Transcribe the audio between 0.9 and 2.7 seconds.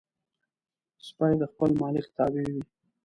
سپي د خپل مالک تابع وي.